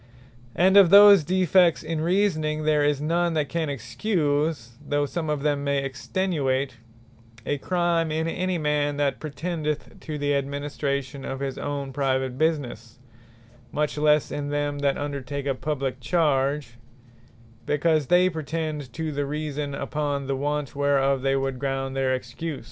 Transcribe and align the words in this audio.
And 0.55 0.77
of 0.77 0.89
those 0.89 1.23
defects 1.23 1.83
in 1.83 2.01
Reasoning, 2.01 2.63
there 2.63 2.83
is 2.83 2.99
none 2.99 3.35
that 3.35 3.49
can 3.49 3.69
Excuse 3.69 4.71
(though 4.83 5.05
some 5.05 5.29
of 5.29 5.43
them 5.43 5.63
may 5.63 5.83
Extenuate) 5.85 6.77
a 7.45 7.59
Crime, 7.59 8.11
in 8.11 8.27
any 8.27 8.57
man, 8.57 8.97
that 8.97 9.19
pretendeth 9.19 9.99
to 9.99 10.17
the 10.17 10.33
administration 10.33 11.23
of 11.23 11.39
his 11.39 11.59
own 11.59 11.93
private 11.93 12.35
businesse; 12.35 12.97
much 13.71 13.95
lesse 13.95 14.31
in 14.31 14.49
them 14.49 14.79
that 14.79 14.97
undertake 14.97 15.45
a 15.45 15.53
publique 15.53 15.99
charge; 15.99 16.77
because 17.67 18.07
they 18.07 18.27
pretend 18.27 18.91
to 18.93 19.11
the 19.11 19.27
Reason, 19.27 19.75
upon 19.75 20.25
the 20.25 20.35
want 20.35 20.75
whereof 20.75 21.21
they 21.21 21.35
would 21.35 21.59
ground 21.59 21.95
their 21.95 22.15
Excuse. 22.15 22.59